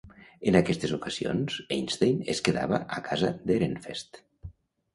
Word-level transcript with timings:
En 0.51 0.55
aquestes 0.59 0.93
ocasions, 0.97 1.59
Einstein 1.77 2.25
es 2.35 2.43
quedava 2.49 2.81
a 2.99 3.05
casa 3.11 3.33
d'Ehrenfest. 3.51 4.23